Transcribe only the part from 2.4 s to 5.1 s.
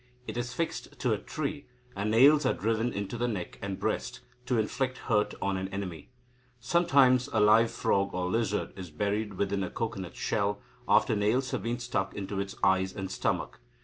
are driven into the neck and breast, to inflict